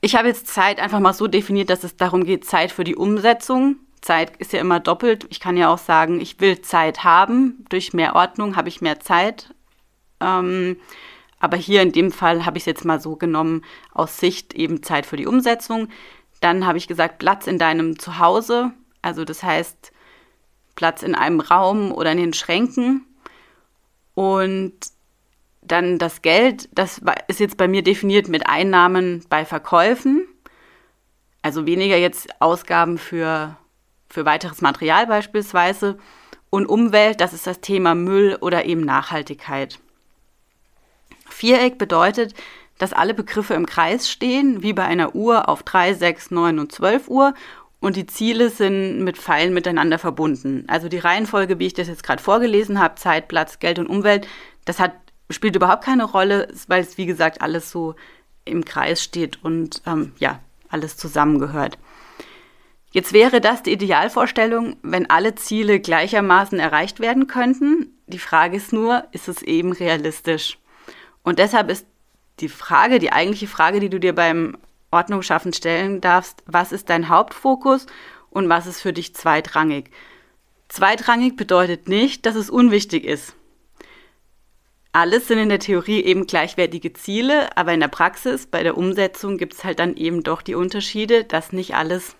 Ich 0.00 0.16
habe 0.16 0.28
jetzt 0.28 0.46
Zeit 0.46 0.80
einfach 0.80 1.00
mal 1.00 1.12
so 1.12 1.26
definiert, 1.26 1.68
dass 1.68 1.84
es 1.84 1.96
darum 1.96 2.24
geht, 2.24 2.46
Zeit 2.46 2.72
für 2.72 2.84
die 2.84 2.96
Umsetzung. 2.96 3.76
Zeit 4.00 4.34
ist 4.38 4.54
ja 4.54 4.60
immer 4.60 4.80
doppelt. 4.80 5.26
Ich 5.28 5.40
kann 5.40 5.58
ja 5.58 5.70
auch 5.70 5.78
sagen, 5.78 6.20
ich 6.20 6.40
will 6.40 6.62
Zeit 6.62 7.04
haben. 7.04 7.66
Durch 7.68 7.92
mehr 7.92 8.14
Ordnung 8.16 8.56
habe 8.56 8.70
ich 8.70 8.80
mehr 8.80 9.00
Zeit. 9.00 9.54
Ähm, 10.20 10.78
aber 11.38 11.56
hier 11.56 11.82
in 11.82 11.92
dem 11.92 12.12
Fall 12.12 12.46
habe 12.46 12.56
ich 12.56 12.62
es 12.62 12.66
jetzt 12.66 12.84
mal 12.84 13.00
so 13.00 13.16
genommen, 13.16 13.62
aus 13.92 14.18
Sicht 14.18 14.54
eben 14.54 14.82
Zeit 14.82 15.04
für 15.04 15.16
die 15.16 15.26
Umsetzung. 15.26 15.88
Dann 16.40 16.66
habe 16.66 16.78
ich 16.78 16.88
gesagt, 16.88 17.18
Platz 17.18 17.46
in 17.46 17.58
deinem 17.58 17.98
Zuhause. 17.98 18.72
Also 19.02 19.24
das 19.24 19.42
heißt, 19.42 19.92
Platz 20.74 21.02
in 21.02 21.14
einem 21.14 21.40
Raum 21.40 21.92
oder 21.92 22.12
in 22.12 22.18
den 22.18 22.32
Schränken. 22.32 23.06
Und 24.14 24.74
dann 25.62 25.98
das 25.98 26.22
Geld, 26.22 26.68
das 26.72 27.00
ist 27.28 27.40
jetzt 27.40 27.56
bei 27.56 27.68
mir 27.68 27.82
definiert 27.82 28.28
mit 28.28 28.46
Einnahmen 28.46 29.24
bei 29.28 29.44
Verkäufen. 29.44 30.26
Also 31.42 31.66
weniger 31.66 31.96
jetzt 31.96 32.28
Ausgaben 32.40 32.98
für, 32.98 33.56
für 34.08 34.24
weiteres 34.24 34.60
Material 34.62 35.06
beispielsweise. 35.06 35.98
Und 36.50 36.66
Umwelt, 36.66 37.20
das 37.20 37.32
ist 37.32 37.46
das 37.46 37.60
Thema 37.60 37.94
Müll 37.94 38.36
oder 38.40 38.64
eben 38.64 38.84
Nachhaltigkeit. 38.84 39.78
Viereck 41.28 41.78
bedeutet, 41.78 42.34
dass 42.80 42.94
alle 42.94 43.12
Begriffe 43.12 43.54
im 43.54 43.66
Kreis 43.66 44.10
stehen, 44.10 44.62
wie 44.62 44.72
bei 44.72 44.84
einer 44.84 45.14
Uhr 45.14 45.48
auf 45.50 45.62
3, 45.62 45.94
6, 45.94 46.30
9 46.30 46.58
und 46.58 46.72
12 46.72 47.08
Uhr 47.08 47.34
und 47.78 47.96
die 47.96 48.06
Ziele 48.06 48.48
sind 48.48 49.04
mit 49.04 49.18
Pfeilen 49.18 49.52
miteinander 49.52 49.98
verbunden. 49.98 50.64
Also 50.66 50.88
die 50.88 50.98
Reihenfolge, 50.98 51.58
wie 51.58 51.66
ich 51.66 51.74
das 51.74 51.88
jetzt 51.88 52.02
gerade 52.02 52.22
vorgelesen 52.22 52.78
habe, 52.78 52.94
Zeit, 52.94 53.28
Platz, 53.28 53.58
Geld 53.58 53.78
und 53.78 53.86
Umwelt, 53.86 54.26
das 54.64 54.78
hat, 54.78 54.92
spielt 55.28 55.56
überhaupt 55.56 55.84
keine 55.84 56.04
Rolle, 56.04 56.48
weil 56.68 56.82
es 56.82 56.96
wie 56.96 57.06
gesagt 57.06 57.42
alles 57.42 57.70
so 57.70 57.96
im 58.46 58.64
Kreis 58.64 59.02
steht 59.02 59.44
und 59.44 59.82
ähm, 59.86 60.12
ja, 60.18 60.40
alles 60.70 60.96
zusammengehört. 60.96 61.78
Jetzt 62.92 63.12
wäre 63.12 63.42
das 63.42 63.62
die 63.62 63.72
Idealvorstellung, 63.72 64.76
wenn 64.82 65.08
alle 65.08 65.34
Ziele 65.34 65.80
gleichermaßen 65.80 66.58
erreicht 66.58 66.98
werden 66.98 67.26
könnten. 67.26 67.98
Die 68.06 68.18
Frage 68.18 68.56
ist 68.56 68.72
nur, 68.72 69.04
ist 69.12 69.28
es 69.28 69.42
eben 69.42 69.72
realistisch? 69.72 70.58
Und 71.22 71.38
deshalb 71.38 71.70
ist 71.70 71.86
die 72.40 72.48
Frage, 72.48 72.98
die 72.98 73.12
eigentliche 73.12 73.46
Frage, 73.48 73.80
die 73.80 73.90
du 73.90 74.00
dir 74.00 74.14
beim 74.14 74.56
Ordnung 74.90 75.22
schaffen 75.22 75.52
stellen 75.52 76.00
darfst, 76.00 76.42
was 76.46 76.72
ist 76.72 76.90
dein 76.90 77.08
Hauptfokus 77.08 77.86
und 78.30 78.48
was 78.48 78.66
ist 78.66 78.80
für 78.80 78.92
dich 78.92 79.14
zweitrangig? 79.14 79.90
Zweitrangig 80.68 81.36
bedeutet 81.36 81.88
nicht, 81.88 82.26
dass 82.26 82.34
es 82.36 82.50
unwichtig 82.50 83.04
ist. 83.04 83.34
alles 84.92 85.28
sind 85.28 85.38
in 85.38 85.48
der 85.48 85.60
Theorie 85.60 86.02
eben 86.02 86.26
gleichwertige 86.26 86.92
Ziele, 86.92 87.56
aber 87.56 87.72
in 87.72 87.80
der 87.80 87.88
Praxis, 87.88 88.46
bei 88.46 88.64
der 88.64 88.76
Umsetzung 88.76 89.38
gibt 89.38 89.54
es 89.54 89.64
halt 89.64 89.78
dann 89.78 89.96
eben 89.96 90.24
doch 90.24 90.42
die 90.42 90.56
Unterschiede, 90.56 91.22
dass 91.22 91.52
nicht 91.52 91.74
alles 91.76 92.16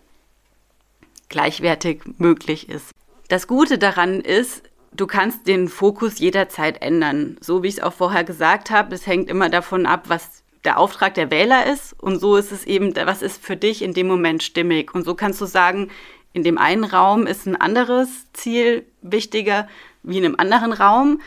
gleichwertig 1.28 2.02
möglich 2.18 2.68
ist. 2.68 2.92
Das 3.28 3.46
Gute 3.46 3.78
daran 3.78 4.20
ist, 4.20 4.62
du 4.92 5.06
kannst 5.06 5.46
den 5.46 5.68
Fokus 5.68 6.18
jederzeit 6.18 6.82
ändern. 6.82 7.36
So 7.40 7.62
wie 7.62 7.68
ich 7.68 7.74
es 7.74 7.82
auch 7.82 7.92
vorher 7.92 8.24
gesagt 8.24 8.70
habe, 8.70 8.94
es 8.94 9.06
hängt 9.06 9.30
immer 9.30 9.48
davon 9.48 9.86
ab, 9.86 10.04
was 10.08 10.42
der 10.64 10.78
Auftrag 10.78 11.14
der 11.14 11.30
Wähler 11.30 11.66
ist. 11.66 11.94
Und 12.00 12.18
so 12.18 12.36
ist 12.36 12.52
es 12.52 12.64
eben, 12.64 12.94
was 12.96 13.22
ist 13.22 13.42
für 13.42 13.56
dich 13.56 13.82
in 13.82 13.94
dem 13.94 14.06
Moment 14.06 14.42
stimmig. 14.42 14.94
Und 14.94 15.04
so 15.04 15.14
kannst 15.14 15.40
du 15.40 15.46
sagen, 15.46 15.90
in 16.32 16.42
dem 16.42 16.58
einen 16.58 16.84
Raum 16.84 17.26
ist 17.26 17.46
ein 17.46 17.56
anderes 17.56 18.30
Ziel 18.32 18.86
wichtiger 19.02 19.68
wie 20.02 20.18
in 20.18 20.24
einem 20.24 20.36
anderen 20.38 20.72
Raum. 20.72 21.20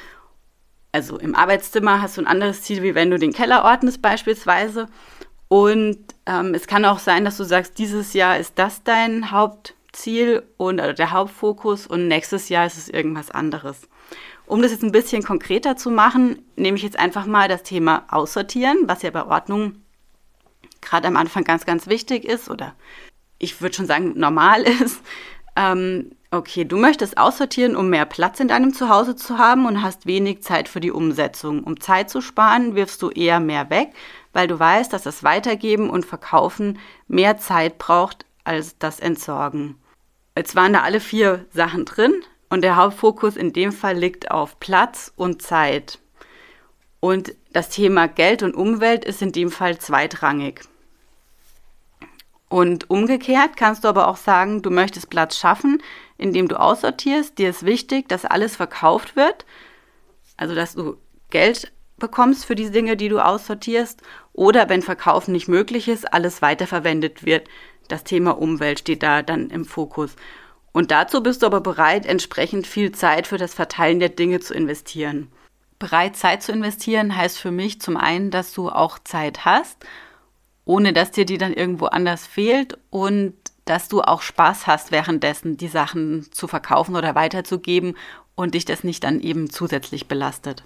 Also 0.91 1.17
im 1.17 1.35
Arbeitszimmer 1.35 2.01
hast 2.01 2.17
du 2.17 2.21
ein 2.21 2.27
anderes 2.27 2.61
Ziel, 2.61 2.83
wie 2.83 2.95
wenn 2.95 3.09
du 3.09 3.17
den 3.17 3.33
Keller 3.33 3.65
ordnest 3.65 4.01
beispielsweise. 4.01 4.87
Und 5.47 5.99
ähm, 6.25 6.53
es 6.53 6.67
kann 6.67 6.85
auch 6.85 6.99
sein, 6.99 7.25
dass 7.25 7.37
du 7.37 7.43
sagst, 7.43 7.77
dieses 7.77 8.13
Jahr 8.13 8.37
ist 8.37 8.53
das 8.57 8.83
dein 8.83 9.31
Hauptziel 9.93 10.43
und 10.57 10.79
oder 10.79 10.93
der 10.93 11.11
Hauptfokus 11.11 11.85
und 11.85 12.07
nächstes 12.07 12.49
Jahr 12.49 12.65
ist 12.65 12.77
es 12.77 12.89
irgendwas 12.89 13.29
anderes. 13.29 13.87
Um 14.47 14.63
das 14.63 14.71
jetzt 14.71 14.83
ein 14.83 14.91
bisschen 14.91 15.21
konkreter 15.23 15.77
zu 15.77 15.91
machen, 15.91 16.41
nehme 16.55 16.77
ich 16.77 16.83
jetzt 16.83 16.97
einfach 16.97 17.27
mal 17.27 17.47
das 17.47 17.61
Thema 17.61 18.03
Aussortieren, 18.09 18.79
was 18.87 19.03
ja 19.03 19.11
bei 19.11 19.23
Ordnung 19.23 19.75
gerade 20.81 21.07
am 21.07 21.15
Anfang 21.15 21.43
ganz, 21.43 21.65
ganz 21.65 21.85
wichtig 21.85 22.25
ist 22.25 22.49
oder 22.49 22.73
ich 23.37 23.61
würde 23.61 23.75
schon 23.75 23.85
sagen 23.85 24.13
normal 24.15 24.63
ist. 24.83 24.99
Ähm, 25.55 26.15
okay, 26.31 26.65
du 26.65 26.77
möchtest 26.77 27.19
aussortieren, 27.19 27.75
um 27.75 27.89
mehr 27.89 28.05
Platz 28.05 28.39
in 28.39 28.47
deinem 28.47 28.73
Zuhause 28.73 29.15
zu 29.15 29.37
haben 29.37 29.67
und 29.67 29.83
hast 29.83 30.07
wenig 30.07 30.41
Zeit 30.41 30.67
für 30.67 30.79
die 30.79 30.91
Umsetzung. 30.91 31.63
Um 31.63 31.79
Zeit 31.79 32.09
zu 32.09 32.19
sparen, 32.19 32.73
wirfst 32.73 32.99
du 33.03 33.11
eher 33.11 33.39
mehr 33.39 33.69
weg, 33.69 33.89
weil 34.33 34.47
du 34.47 34.57
weißt, 34.57 34.91
dass 34.91 35.03
das 35.03 35.23
Weitergeben 35.23 35.91
und 35.91 36.03
Verkaufen 36.03 36.79
mehr 37.07 37.37
Zeit 37.37 37.77
braucht 37.77 38.25
als 38.43 38.79
das 38.79 38.99
Entsorgen. 38.99 39.77
Jetzt 40.35 40.55
waren 40.55 40.73
da 40.73 40.81
alle 40.81 40.99
vier 40.99 41.45
Sachen 41.51 41.85
drin. 41.85 42.23
Und 42.49 42.61
der 42.61 42.75
Hauptfokus 42.75 43.35
in 43.35 43.51
dem 43.51 43.71
Fall 43.71 43.97
liegt 43.97 44.29
auf 44.29 44.59
Platz 44.59 45.11
und 45.15 45.41
Zeit. 45.41 45.97
Und 46.99 47.33
das 47.51 47.69
Thema 47.69 48.07
Geld 48.07 48.43
und 48.43 48.55
Umwelt 48.55 49.05
ist 49.05 49.23
in 49.23 49.31
dem 49.31 49.49
Fall 49.49 49.79
zweitrangig. 49.79 50.61
Und 52.49 52.91
umgekehrt 52.91 53.57
kannst 53.57 53.83
du 53.83 53.87
aber 53.87 54.07
auch 54.07 54.17
sagen, 54.17 54.61
du 54.61 54.69
möchtest 54.69 55.09
Platz 55.09 55.35
schaffen, 55.35 55.81
indem 56.19 56.47
du 56.47 56.59
aussortierst. 56.59 57.39
Dir 57.39 57.49
ist 57.49 57.65
wichtig, 57.65 58.07
dass 58.07 58.25
alles 58.25 58.55
verkauft 58.55 59.15
wird, 59.15 59.47
also 60.37 60.53
dass 60.53 60.75
du 60.75 60.97
Geld 61.31 61.71
bekommst 61.97 62.45
für 62.45 62.55
die 62.55 62.71
Dinge, 62.71 62.97
die 62.97 63.09
du 63.09 63.19
aussortierst. 63.19 64.01
Oder 64.33 64.69
wenn 64.69 64.81
Verkaufen 64.81 65.31
nicht 65.31 65.47
möglich 65.47 65.87
ist, 65.87 66.11
alles 66.11 66.41
weiterverwendet 66.41 67.25
wird. 67.25 67.47
Das 67.87 68.03
Thema 68.03 68.31
Umwelt 68.37 68.79
steht 68.79 69.03
da 69.03 69.21
dann 69.21 69.49
im 69.49 69.65
Fokus. 69.65 70.15
Und 70.71 70.91
dazu 70.91 71.21
bist 71.21 71.41
du 71.41 71.45
aber 71.45 71.61
bereit, 71.61 72.05
entsprechend 72.05 72.65
viel 72.65 72.91
Zeit 72.91 73.27
für 73.27 73.37
das 73.37 73.53
Verteilen 73.53 73.99
der 73.99 74.09
Dinge 74.09 74.39
zu 74.39 74.53
investieren. 74.53 75.31
Bereit 75.77 76.15
Zeit 76.15 76.41
zu 76.41 76.51
investieren 76.51 77.15
heißt 77.15 77.37
für 77.37 77.51
mich 77.51 77.79
zum 77.79 77.95
einen, 77.95 78.31
dass 78.31 78.53
du 78.53 78.69
auch 78.69 78.99
Zeit 78.99 79.45
hast, 79.45 79.85
ohne 80.65 80.93
dass 80.93 81.11
dir 81.11 81.25
die 81.25 81.37
dann 81.37 81.53
irgendwo 81.53 81.85
anders 81.85 82.25
fehlt 82.25 82.77
und 82.89 83.33
dass 83.65 83.87
du 83.87 84.01
auch 84.01 84.21
Spaß 84.21 84.65
hast, 84.65 84.91
währenddessen 84.91 85.57
die 85.57 85.67
Sachen 85.67 86.31
zu 86.31 86.47
verkaufen 86.47 86.95
oder 86.95 87.15
weiterzugeben 87.15 87.95
und 88.35 88.55
dich 88.55 88.65
das 88.65 88.83
nicht 88.83 89.03
dann 89.03 89.19
eben 89.19 89.49
zusätzlich 89.49 90.07
belastet. 90.07 90.63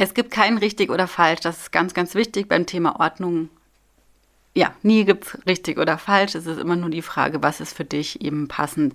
Es 0.00 0.14
gibt 0.14 0.30
kein 0.30 0.58
richtig 0.58 0.90
oder 0.90 1.08
falsch, 1.08 1.40
das 1.40 1.58
ist 1.58 1.72
ganz, 1.72 1.92
ganz 1.92 2.14
wichtig 2.14 2.48
beim 2.48 2.66
Thema 2.66 3.00
Ordnung. 3.00 3.48
Ja, 4.54 4.72
nie 4.82 5.04
gibt 5.04 5.26
es 5.26 5.46
richtig 5.46 5.76
oder 5.78 5.98
falsch, 5.98 6.36
es 6.36 6.46
ist 6.46 6.58
immer 6.58 6.76
nur 6.76 6.88
die 6.88 7.02
Frage, 7.02 7.42
was 7.42 7.60
ist 7.60 7.76
für 7.76 7.84
dich 7.84 8.20
eben 8.20 8.46
passend. 8.46 8.94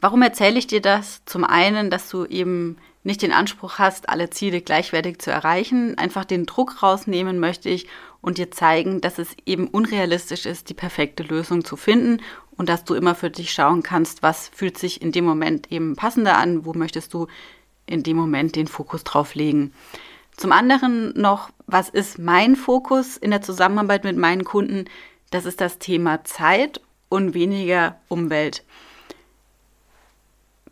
Warum 0.00 0.22
erzähle 0.22 0.58
ich 0.58 0.66
dir 0.66 0.80
das? 0.80 1.20
Zum 1.26 1.44
einen, 1.44 1.90
dass 1.90 2.08
du 2.08 2.24
eben 2.24 2.78
nicht 3.04 3.20
den 3.20 3.32
Anspruch 3.32 3.78
hast, 3.78 4.08
alle 4.08 4.30
Ziele 4.30 4.62
gleichwertig 4.62 5.18
zu 5.18 5.30
erreichen. 5.30 5.98
Einfach 5.98 6.24
den 6.24 6.46
Druck 6.46 6.82
rausnehmen 6.82 7.38
möchte 7.38 7.68
ich 7.68 7.86
und 8.22 8.38
dir 8.38 8.50
zeigen, 8.50 9.02
dass 9.02 9.18
es 9.18 9.36
eben 9.44 9.68
unrealistisch 9.68 10.46
ist, 10.46 10.70
die 10.70 10.74
perfekte 10.74 11.24
Lösung 11.24 11.62
zu 11.64 11.76
finden 11.76 12.22
und 12.56 12.70
dass 12.70 12.84
du 12.84 12.94
immer 12.94 13.14
für 13.14 13.30
dich 13.30 13.52
schauen 13.52 13.82
kannst, 13.82 14.22
was 14.22 14.48
fühlt 14.48 14.78
sich 14.78 15.02
in 15.02 15.12
dem 15.12 15.24
Moment 15.24 15.70
eben 15.70 15.94
passender 15.94 16.38
an, 16.38 16.64
wo 16.64 16.72
möchtest 16.72 17.12
du 17.12 17.26
in 17.86 18.02
dem 18.02 18.16
Moment 18.16 18.56
den 18.56 18.68
Fokus 18.68 19.04
drauf 19.04 19.34
legen. 19.34 19.72
Zum 20.42 20.50
anderen 20.50 21.12
noch, 21.14 21.50
was 21.68 21.88
ist 21.88 22.18
mein 22.18 22.56
Fokus 22.56 23.16
in 23.16 23.30
der 23.30 23.42
Zusammenarbeit 23.42 24.02
mit 24.02 24.16
meinen 24.16 24.42
Kunden? 24.42 24.86
Das 25.30 25.44
ist 25.44 25.60
das 25.60 25.78
Thema 25.78 26.24
Zeit 26.24 26.80
und 27.08 27.32
weniger 27.32 28.00
Umwelt. 28.08 28.64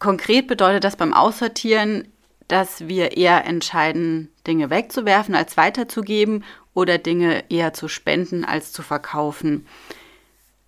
Konkret 0.00 0.48
bedeutet 0.48 0.82
das 0.82 0.96
beim 0.96 1.14
Aussortieren, 1.14 2.08
dass 2.48 2.88
wir 2.88 3.16
eher 3.16 3.44
entscheiden, 3.44 4.32
Dinge 4.44 4.70
wegzuwerfen 4.70 5.36
als 5.36 5.56
weiterzugeben 5.56 6.42
oder 6.74 6.98
Dinge 6.98 7.44
eher 7.48 7.72
zu 7.72 7.86
spenden 7.86 8.44
als 8.44 8.72
zu 8.72 8.82
verkaufen. 8.82 9.68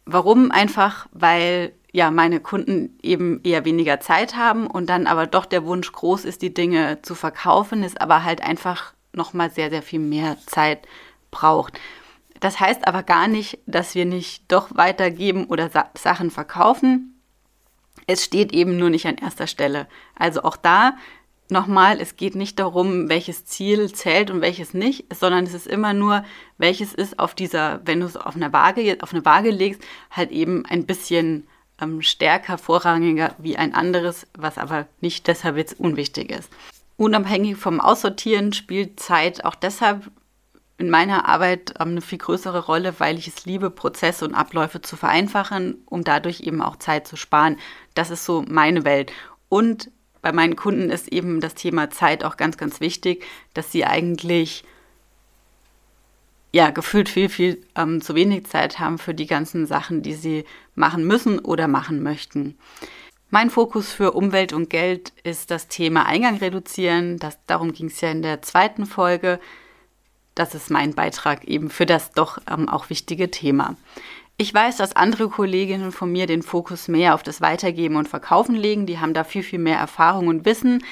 Warum? 0.05 0.53
Einfach, 0.53 1.09
weil 1.11 1.73
ja 1.93 2.11
meine 2.11 2.41
Kunden 2.41 2.99
eben 3.03 3.41
eher 3.45 3.65
weniger 3.65 4.01
Zeit 4.01 4.35
haben 4.35 4.67
und 4.67 4.89
dann 4.89 5.07
aber 5.07 5.27
doch 5.27 5.45
der 5.47 5.65
Wunsch 5.65 5.93
groß 5.93 6.25
ist, 6.25 6.43
die 6.43 6.55
Dinge 6.55 7.01
zu 7.03 7.15
verkaufen, 7.15 7.83
ist 7.83 8.01
aber 8.01 8.25
halt 8.25 8.43
einfach 8.43 8.95
noch 9.13 9.35
mal 9.35 9.51
sehr 9.51 9.71
sehr 9.71 9.83
viel 9.83 10.01
mehr 10.01 10.37
Zeit 10.47 10.89
braucht. 11.31 11.79
Das 12.41 12.59
heißt 12.59 12.89
aber 12.89 13.03
gar 13.03 13.29
nicht, 13.29 13.59
dass 13.67 13.95
wir 13.95 14.05
nicht 14.05 14.51
doch 14.51 14.75
weitergeben 14.75 15.45
oder 15.47 15.71
Sa 15.71 15.91
Sachen 15.97 16.31
verkaufen. 16.31 17.21
Es 18.07 18.25
steht 18.25 18.53
eben 18.53 18.79
nur 18.79 18.91
nicht 18.91 19.07
an 19.07 19.17
erster 19.17 19.47
Stelle. 19.47 19.87
Also 20.17 20.43
auch 20.43 20.57
da 20.57 20.95
nochmal, 21.51 22.01
es 22.01 22.17
geht 22.17 22.35
nicht 22.35 22.59
darum, 22.59 23.09
welches 23.09 23.45
Ziel 23.45 23.93
zählt 23.93 24.31
und 24.31 24.41
welches 24.41 24.75
nicht, 24.75 25.15
sondern 25.15 25.45
es 25.45 25.55
ist 25.55 25.67
immer 25.67 25.93
nur, 25.93 26.25
welches 26.59 26.95
ist 26.95 27.19
auf 27.19 27.35
dieser, 27.35 27.81
wenn 27.85 28.01
du 28.01 28.07
es 28.07 28.17
auf 28.17 28.35
eine 28.35 28.53
Waage, 28.53 28.99
auf 29.03 29.13
eine 29.13 29.25
Waage 29.25 29.51
legst, 29.51 29.83
halt 30.11 30.33
eben 30.33 30.67
ein 30.67 30.87
bisschen 30.87 31.47
ähm, 31.83 32.03
stärker, 32.03 32.59
vorrangiger 32.59 33.35
wie 33.39 33.57
ein 33.57 33.75
anderes, 33.75 34.27
was 34.39 34.59
aber 34.59 34.87
nicht 35.01 35.27
deshalb 35.27 35.57
jetzt 35.57 35.79
unwichtig 35.79 36.31
ist. 36.31 36.51
Unabhängig 36.97 37.57
vom 37.57 37.81
Aussortieren 37.81 38.53
spielt 38.53 39.01
Zeit 39.01 39.45
auch 39.45 39.55
deshalb 39.55 40.11
in 40.79 40.91
meiner 40.91 41.29
Arbeit 41.29 41.75
ähm, 41.81 41.91
eine 41.91 42.01
viel 42.01 42.19
größere 42.19 42.67
Rolle, 42.67 42.95
weil 42.99 43.19
ich 43.19 43.29
es 43.29 43.45
liebe, 43.45 43.71
Prozesse 43.71 44.25
und 44.25 44.35
Abläufe 44.35 44.81
zu 44.81 44.97
vereinfachen, 44.97 45.83
um 45.87 46.05
dadurch 46.05 46.41
eben 46.41 46.63
auch 46.63 46.77
Zeit 46.77 47.07
zu 47.07 47.17
sparen. 47.17 47.59
Das 47.95 48.11
ist 48.11 48.25
so 48.25 48.45
meine 48.49 48.85
Welt. 48.85 49.13
Und 49.49 49.91
bei 50.23 50.33
meinen 50.33 50.57
Kunden 50.57 50.91
ist 50.91 51.09
eben 51.09 51.41
das 51.41 51.55
Thema 51.55 51.91
Zeit 51.91 52.25
auch 52.25 52.37
ganz, 52.37 52.57
ganz 52.57 52.81
wichtig, 52.81 53.25
dass 53.55 53.73
sie 53.73 53.85
eigentlich 53.85 54.65
ja 56.53 56.71
gefühlt 56.71 57.09
viel, 57.09 57.29
viel 57.29 57.65
ähm, 57.77 58.01
zu 58.01 58.15
wenig 58.15 58.47
Zeit 58.47 58.79
haben 58.79 58.99
für 58.99 59.15
die 59.15 59.27
ganzen 59.27 59.67
Sachen, 59.67 60.03
die 60.03 60.15
sie 60.15 60.45
machen 60.75 61.07
müssen 61.07 61.39
oder 61.39 61.69
machen 61.69 62.03
möchten. 62.03 62.57
Mein 63.31 63.51
Fokus 63.51 63.93
für 63.93 64.13
Umwelt 64.13 64.53
und 64.53 64.69
Geld 64.69 65.13
ist 65.25 65.51
das 65.51 65.69
Thema 65.69 66.05
Eingang 66.07 66.37
reduzieren. 66.37 67.19
Das, 67.19 67.39
darum 67.47 67.73
ging 67.73 67.87
es 67.87 68.01
ja 68.03 68.11
in 68.11 68.23
der 68.23 68.43
zweiten 68.43 68.85
Folge 68.85 69.41
das 70.35 70.55
ist 70.55 70.71
mein 70.71 70.95
Beitrag 70.95 71.45
eben 71.45 71.71
für 71.71 71.87
das 71.87 72.13
doch 72.13 72.39
ähm, 72.51 72.69
auch 72.69 72.91
wichtige 72.91 73.31
Thema. 73.31 73.77
Ich 74.39 74.53
weiß, 74.53 74.79
dass 74.79 74.97
andere 74.97 75.29
Kolleginnen 75.29 75.93
von 75.93 76.11
mir 76.11 76.27
den 76.27 76.43
Fokus 76.43 76.89
mehr 76.89 77.15
auf 77.15 77.23
das 77.23 77.41
Weitergeben 77.41 77.97
und 77.97 78.09
Verkaufen 78.09 78.55
legen. 78.55 78.87
Die 78.87 78.99
haben 78.99 79.15
da 79.15 79.25
viel, 79.25 79.43
viel 79.43 79.59
mehr 79.59 79.79
Erfahrung 79.79 80.29
und 80.29 80.45
Wissen. 80.47 80.83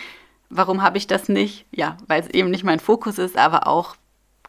Warum 0.51 0.83
habe 0.83 0.99
ich 0.99 1.07
das 1.07 1.29
nicht? 1.29 1.65
Ja, 1.71 1.97
weil 2.07 2.21
es 2.21 2.29
eben 2.29 2.51
nicht 2.51 2.65
mein 2.65 2.81
Fokus 2.81 3.19
ist, 3.19 3.37
aber 3.37 3.67
auch 3.67 3.97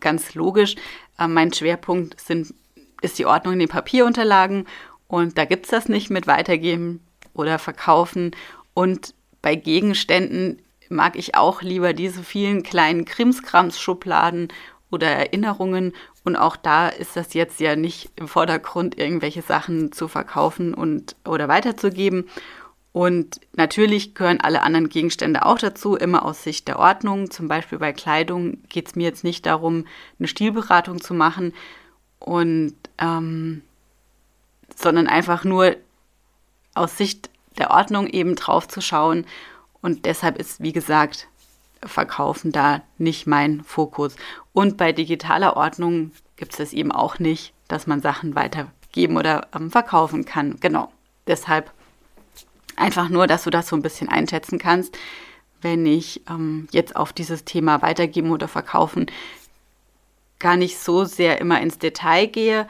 ganz 0.02 0.34
logisch. 0.34 0.76
Äh, 1.18 1.28
mein 1.28 1.54
Schwerpunkt 1.54 2.20
sind, 2.20 2.54
ist 3.02 3.20
die 3.20 3.26
Ordnung 3.26 3.54
in 3.54 3.60
den 3.60 3.70
Papierunterlagen 3.70 4.68
und 5.08 5.38
da 5.38 5.46
gibt 5.46 5.66
es 5.66 5.72
das 5.72 5.90
nicht 5.90 6.10
mit 6.10 6.28
Weitergeben 6.28 7.02
oder 7.34 7.60
Verkaufen. 7.60 8.32
Und 8.74 9.14
bei 9.42 9.56
Gegenständen 9.56 10.62
mag 10.90 11.16
ich 11.16 11.36
auch 11.36 11.62
lieber 11.62 11.94
diese 11.94 12.24
vielen 12.24 12.64
kleinen 12.64 13.06
Krimskrams-Schubladen 13.06 14.50
oder 14.90 15.08
Erinnerungen. 15.08 15.94
Und 16.24 16.36
auch 16.36 16.56
da 16.56 16.90
ist 16.90 17.16
das 17.16 17.34
jetzt 17.34 17.60
ja 17.60 17.76
nicht 17.76 18.12
im 18.16 18.28
Vordergrund, 18.28 18.98
irgendwelche 18.98 19.42
Sachen 19.42 19.92
zu 19.92 20.08
verkaufen 20.08 20.74
und 20.74 21.16
oder 21.26 21.48
weiterzugeben. 21.48 22.30
Und 22.94 23.40
natürlich 23.56 24.16
gehören 24.16 24.42
alle 24.42 24.64
anderen 24.64 24.90
Gegenstände 24.90 25.46
auch 25.46 25.58
dazu, 25.58 25.96
immer 25.96 26.26
aus 26.26 26.44
Sicht 26.44 26.68
der 26.68 26.78
Ordnung. 26.78 27.32
Zum 27.32 27.48
Beispiel 27.48 27.80
bei 27.80 27.94
Kleidung 27.94 28.58
geht 28.68 28.88
es 28.88 28.96
mir 28.96 29.04
jetzt 29.04 29.24
nicht 29.24 29.46
darum, 29.46 29.86
eine 30.20 30.28
Stilberatung 30.28 31.00
zu 31.00 31.14
machen 31.14 31.54
und 32.20 32.76
ähm, 32.98 33.62
sondern 34.76 35.08
einfach 35.08 35.44
nur 35.44 35.76
aus 36.74 36.98
Sicht 36.98 37.30
der 37.58 37.72
Ordnung 37.72 38.08
eben 38.08 38.36
drauf 38.36 38.68
zu 38.68 38.82
schauen. 38.82 39.26
Und 39.82 40.06
deshalb 40.06 40.38
ist, 40.38 40.62
wie 40.62 40.74
gesagt, 40.74 41.28
Verkaufen 41.84 42.52
da 42.52 42.84
nicht 43.00 43.26
mein 43.26 43.64
Fokus. 43.64 44.16
Und 44.54 44.78
bei 44.78 44.92
digitaler 44.92 45.58
Ordnung 45.58 46.12
gibt 46.36 46.52
es 46.52 46.58
das 46.60 46.74
eben 46.74 46.92
auch 46.92 47.18
nicht, 47.18 47.54
dass 47.68 47.88
man 47.88 48.02
Sachen 48.02 48.36
weitergeben 48.36 49.18
oder 49.18 49.48
ähm, 49.56 49.72
verkaufen 49.72 50.24
kann. 50.24 50.58
Genau. 50.60 50.92
Deshalb 51.26 51.72
einfach 52.82 53.10
nur, 53.10 53.28
dass 53.28 53.44
du 53.44 53.50
das 53.50 53.68
so 53.68 53.76
ein 53.76 53.82
bisschen 53.82 54.10
einschätzen 54.10 54.60
kannst, 54.60 54.98
wenn 55.62 55.86
ich 55.86 56.22
ähm, 56.30 56.68
jetzt 56.72 56.96
auf 56.96 57.14
dieses 57.14 57.46
Thema 57.46 57.82
weitergeben 57.82 58.32
oder 58.32 58.48
verkaufen 58.48 59.06
gar 60.40 60.58
nicht 60.58 60.80
so 60.80 61.06
sehr 61.06 61.40
immer 61.40 61.62
ins 61.62 61.78
Detail 61.78 62.26
gehe, 62.26 62.68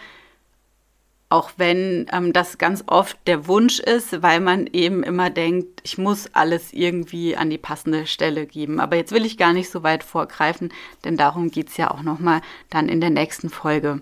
auch 1.30 1.51
wenn 1.56 2.06
ähm, 2.12 2.34
das 2.34 2.58
ganz 2.58 2.84
oft 2.88 3.18
der 3.25 3.48
Wunsch 3.48 3.80
ist, 3.80 4.22
weil 4.22 4.41
man 4.41 4.68
eben 4.68 5.01
immer 5.01 5.30
denkt, 5.30 5.80
ich 5.84 5.98
muss 5.98 6.30
alles 6.34 6.74
irgendwie 6.74 7.38
an 7.38 7.50
die 7.50 7.58
passende 7.58 8.06
Stelle 8.06 8.46
geben. 8.46 8.82
Aber 8.82 8.98
jetzt 8.98 9.13
will 9.13 9.25
ich 9.25 9.38
gar 9.38 9.53
nicht 9.53 9.72
so 9.72 9.82
weit 9.82 10.03
vorgreifen, 10.03 10.74
denn 11.06 11.15
darum 11.15 11.50
geht 11.50 11.70
es 11.70 11.77
ja 11.77 11.89
auch 11.89 12.01
nochmal 12.01 12.41
dann 12.70 12.89
in 12.89 13.00
der 13.00 13.10
nächsten 13.10 13.50
Folge. 13.50 14.01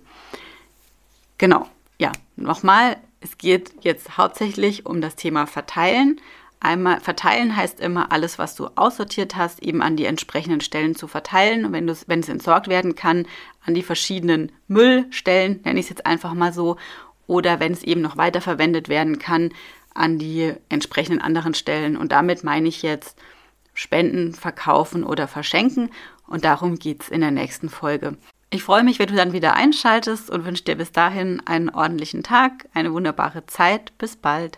Genau, 1.38 1.68
ja, 2.00 2.12
nochmal, 2.36 2.98
es 3.22 3.38
geht 3.38 3.74
jetzt 3.82 4.18
hauptsächlich 4.18 4.86
um 4.86 5.02
das 5.02 5.16
Thema 5.16 5.46
Verteilen. 5.46 6.22
Einmal 6.62 7.00
verteilen 7.00 7.56
heißt 7.56 7.80
immer, 7.80 8.12
alles, 8.12 8.38
was 8.38 8.56
du 8.56 8.68
aussortiert 8.76 9.36
hast, 9.36 9.64
eben 9.64 9.82
an 9.82 9.96
die 9.96 10.06
entsprechenden 10.06 10.62
Stellen 10.62 10.96
zu 10.96 11.08
verteilen. 11.08 11.66
Und 11.66 11.72
wenn, 11.74 11.88
wenn 12.08 12.20
es 12.20 12.30
entsorgt 12.30 12.68
werden 12.68 12.96
kann, 12.96 13.26
an 13.66 13.74
die 13.74 13.84
verschiedenen 13.84 14.52
Müllstellen, 14.68 15.62
nenne 15.64 15.80
ich 15.80 15.86
es 15.86 15.90
jetzt 15.90 16.06
einfach 16.06 16.34
mal 16.34 16.52
so, 16.52 16.78
oder 17.28 17.60
wenn 17.60 17.72
es 17.72 17.84
eben 17.84 18.02
noch 18.02 18.18
weiterverwendet 18.18 18.90
werden 18.90 19.20
kann, 19.20 19.52
an 19.94 20.18
die 20.18 20.54
entsprechenden 20.70 21.22
anderen 21.22 21.54
Stellen. 21.54 21.96
Und 21.96 22.12
damit 22.12 22.44
meine 22.44 22.68
ich 22.68 22.82
jetzt 22.82 23.18
spenden, 23.74 24.34
verkaufen 24.34 25.04
oder 25.04 25.28
verschenken. 25.28 25.92
Und 26.28 26.44
darum 26.44 26.78
geht 26.78 27.04
es 27.04 27.10
in 27.10 27.22
der 27.22 27.32
nächsten 27.32 27.70
Folge. 27.70 28.18
Ich 28.52 28.64
freue 28.64 28.84
mich, 28.84 28.98
wenn 28.98 29.10
du 29.10 29.16
dann 29.16 29.32
wieder 29.32 29.54
einschaltest 29.54 30.32
und 30.32 30.44
wünsche 30.44 30.64
dir 30.64 30.76
bis 30.76 30.92
dahin 30.92 31.40
einen 31.46 31.70
ordentlichen 31.70 32.24
Tag, 32.24 32.68
eine 32.74 32.92
wunderbare 32.92 33.46
Zeit. 33.46 33.96
Bis 34.00 34.16
bald. 34.16 34.58